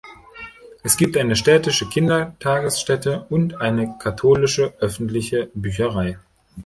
Es 0.81 0.97
gibt 0.97 1.15
eine 1.15 1.35
städtische 1.35 1.87
Kindertagesstätte 1.87 3.27
und 3.29 3.61
eine 3.61 3.99
katholische 3.99 4.73
öffentliche 4.79 5.51
Bücherei. 5.53 6.17